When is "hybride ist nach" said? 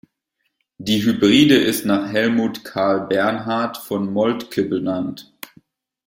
1.03-2.09